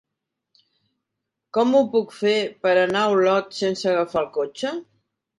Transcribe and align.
Com 1.57 1.75
ho 1.79 1.81
puc 1.95 2.15
fer 2.19 2.33
per 2.67 2.71
anar 2.85 3.03
a 3.09 3.11
Olot 3.17 3.53
sense 3.57 3.91
agafar 3.91 4.23
el 4.23 4.31
cotxe? 4.39 4.73